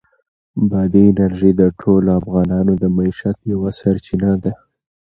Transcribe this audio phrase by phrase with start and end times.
[0.69, 4.51] بادي انرژي د ټولو افغانانو د معیشت یوه مهمه سرچینه ده.